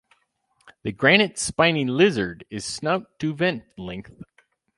[0.81, 4.23] The granite spiny lizard is snout-to-vent length.